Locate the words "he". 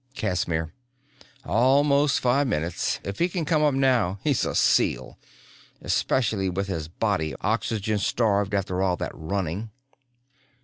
3.19-3.29